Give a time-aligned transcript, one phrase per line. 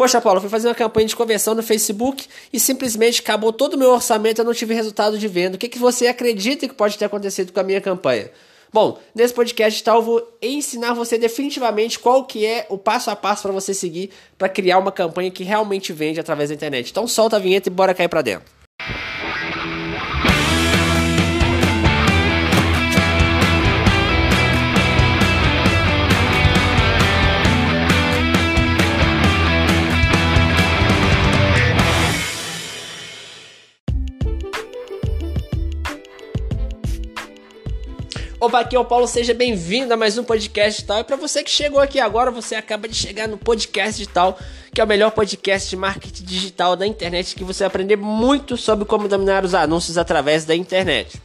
[0.00, 3.76] Poxa, Paulo, fui fazer uma campanha de conversão no Facebook e simplesmente acabou todo o
[3.76, 5.56] meu orçamento, eu não tive resultado de venda.
[5.56, 8.30] O que, que você acredita que pode ter acontecido com a minha campanha?
[8.72, 13.14] Bom, nesse podcast tal, eu vou ensinar você definitivamente qual que é o passo a
[13.14, 14.08] passo para você seguir
[14.38, 16.88] para criar uma campanha que realmente vende através da internet.
[16.90, 18.48] Então solta a vinheta e bora cair para dentro.
[38.42, 41.00] É o Paulo, seja bem-vindo a mais um podcast tal.
[41.00, 44.38] E para você que chegou aqui agora, você acaba de chegar no podcast digital,
[44.72, 48.56] que é o melhor podcast de marketing digital da internet, que você vai aprender muito
[48.56, 51.20] sobre como dominar os anúncios através da internet.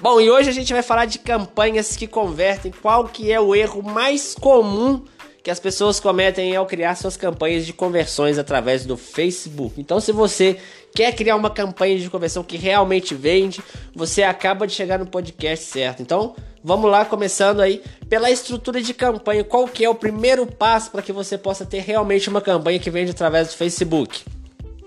[0.00, 3.52] Bom, e hoje a gente vai falar de campanhas que convertem, qual que é o
[3.52, 5.02] erro mais comum
[5.42, 9.80] que as pessoas cometem ao criar suas campanhas de conversões através do Facebook.
[9.80, 10.58] Então, se você
[10.94, 13.62] quer criar uma campanha de conversão que realmente vende,
[13.94, 16.02] você acaba de chegar no podcast certo.
[16.02, 19.42] Então, vamos lá, começando aí pela estrutura de campanha.
[19.42, 22.90] Qual que é o primeiro passo para que você possa ter realmente uma campanha que
[22.90, 24.24] vende através do Facebook?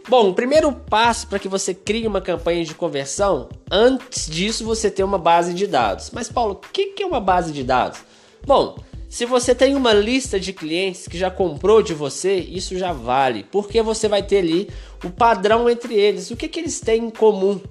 [0.08, 4.92] Bom, o primeiro passo para que você crie uma campanha de conversão, antes disso você
[4.92, 6.12] tem uma base de dados.
[6.12, 8.00] Mas Paulo, o que é uma base de dados?
[8.46, 8.76] Bom,
[9.14, 13.45] se você tem uma lista de clientes que já comprou de você, isso já vale,
[13.52, 14.67] porque você vai ter ali
[15.03, 17.61] o padrão entre eles, o que, que eles têm em comum,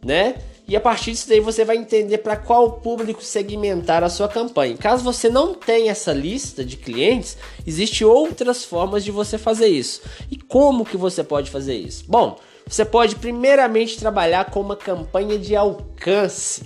[0.00, 0.36] né?
[0.68, 4.76] E a partir disso daí você vai entender para qual público segmentar a sua campanha.
[4.76, 7.36] Caso você não tenha essa lista de clientes,
[7.66, 10.02] existem outras formas de você fazer isso.
[10.30, 12.04] E como que você pode fazer isso?
[12.06, 16.62] Bom, você pode primeiramente trabalhar com uma campanha de alcance.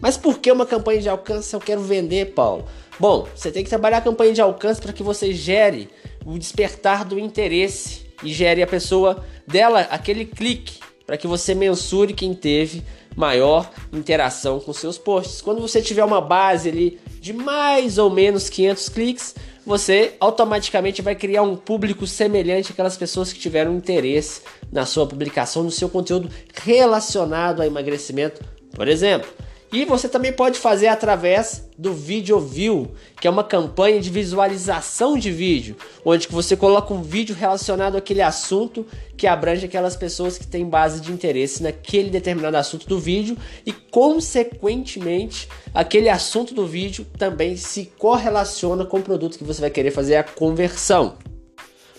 [0.00, 2.66] Mas por que uma campanha de alcance eu quero vender, Paulo?
[2.98, 5.88] Bom, você tem que trabalhar a campanha de alcance para que você gere
[6.24, 12.12] o despertar do interesse e gere a pessoa dela aquele clique para que você mensure
[12.12, 12.84] quem teve
[13.16, 15.40] maior interação com seus posts.
[15.40, 19.34] Quando você tiver uma base ali de mais ou menos 500 cliques,
[19.64, 25.62] você automaticamente vai criar um público semelhante àquelas pessoas que tiveram interesse na sua publicação,
[25.62, 29.30] no seu conteúdo relacionado a emagrecimento, por exemplo.
[29.70, 32.90] E você também pode fazer através do Video View,
[33.20, 38.22] que é uma campanha de visualização de vídeo, onde você coloca um vídeo relacionado àquele
[38.22, 43.36] assunto que abrange aquelas pessoas que têm base de interesse naquele determinado assunto do vídeo
[43.66, 49.70] e consequentemente aquele assunto do vídeo também se correlaciona com o produto que você vai
[49.70, 51.27] querer fazer a conversão.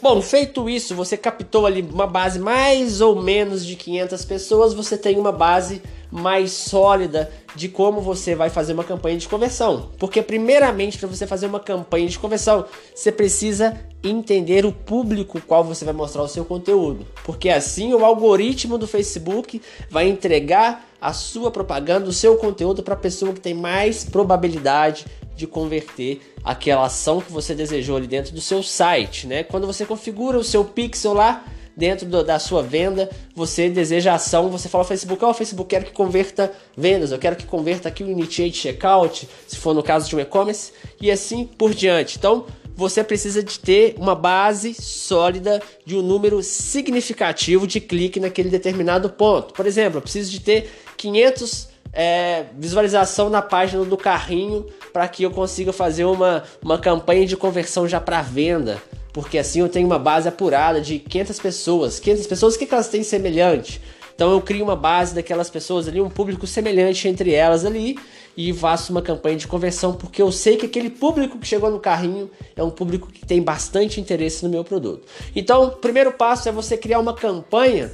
[0.01, 4.97] Bom, feito isso, você captou ali uma base mais ou menos de 500 pessoas, você
[4.97, 9.89] tem uma base mais sólida de como você vai fazer uma campanha de conversão.
[9.99, 12.65] Porque, primeiramente, para você fazer uma campanha de conversão,
[12.95, 17.05] você precisa entender o público qual você vai mostrar o seu conteúdo.
[17.25, 22.93] Porque assim o algoritmo do Facebook vai entregar a sua propaganda, o seu conteúdo para
[22.93, 25.05] a pessoa que tem mais probabilidade
[25.39, 29.41] de converter aquela ação que você desejou ali dentro do seu site, né?
[29.43, 31.45] Quando você configura o seu pixel lá,
[31.79, 35.85] dentro do, da sua venda, você deseja ação, você fala Facebook, ó, oh, Facebook, quero
[35.85, 40.09] que converta vendas, eu quero que converta aqui o Initiate Checkout, se for no caso
[40.09, 42.17] de um e-commerce, e assim por diante.
[42.17, 42.45] Então,
[42.75, 49.09] você precisa de ter uma base sólida de um número significativo de clique naquele determinado
[49.09, 49.53] ponto.
[49.53, 55.23] Por exemplo, eu preciso de ter 500 é, visualização na página do carrinho para que
[55.23, 58.81] eu consiga fazer uma, uma campanha de conversão já para venda
[59.13, 61.99] porque assim eu tenho uma base apurada de 500 pessoas.
[61.99, 63.81] 500 pessoas, o que, que elas têm semelhante?
[64.15, 67.97] Então eu crio uma base daquelas pessoas ali, um público semelhante entre elas ali
[68.35, 71.79] e faço uma campanha de conversão porque eu sei que aquele público que chegou no
[71.79, 75.07] carrinho é um público que tem bastante interesse no meu produto.
[75.35, 77.91] Então, o primeiro passo é você criar uma campanha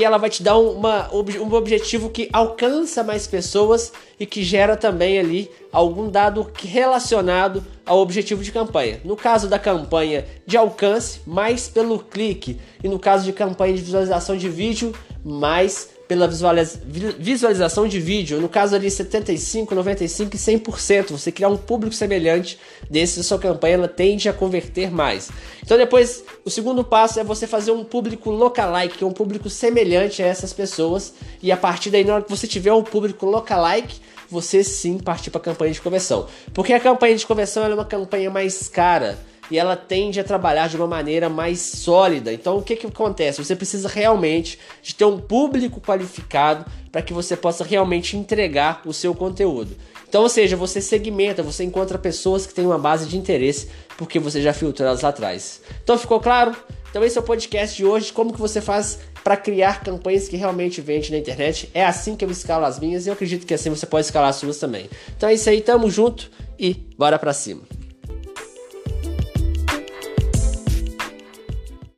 [0.00, 4.74] que ela vai te dar uma, um objetivo que alcança mais pessoas e que gera
[4.74, 8.98] também ali algum dado relacionado ao objetivo de campanha.
[9.04, 13.82] No caso da campanha de alcance, mais pelo clique, e no caso de campanha de
[13.82, 21.10] visualização de vídeo, mais pela visualização de vídeo, no caso ali 75, 95 e 100%,
[21.12, 22.58] você criar um público semelhante
[22.90, 25.30] desse, sua campanha ela tende a converter mais.
[25.62, 29.48] Então depois, o segundo passo é você fazer um público lookalike, que é um público
[29.48, 33.24] semelhante a essas pessoas, e a partir daí, na hora que você tiver um público
[33.24, 36.26] lookalike, você sim partir para a campanha de conversão.
[36.52, 39.16] Porque a campanha de conversão é uma campanha mais cara,
[39.50, 42.32] e ela tende a trabalhar de uma maneira mais sólida.
[42.32, 43.42] Então, o que, que acontece?
[43.42, 48.92] Você precisa realmente de ter um público qualificado para que você possa realmente entregar o
[48.92, 49.76] seu conteúdo.
[50.08, 54.18] Então, ou seja, você segmenta, você encontra pessoas que têm uma base de interesse porque
[54.18, 55.60] você já filtrou elas lá atrás.
[55.82, 56.54] Então, ficou claro?
[56.90, 60.36] Então esse é o podcast de hoje, como que você faz para criar campanhas que
[60.36, 61.70] realmente vende na internet.
[61.72, 64.30] É assim que eu escalo as minhas e eu acredito que assim você pode escalar
[64.30, 64.90] as suas também.
[65.16, 67.62] Então é isso aí, tamo junto e bora pra cima.